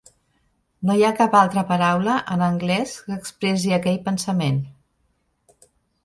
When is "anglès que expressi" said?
2.45-3.75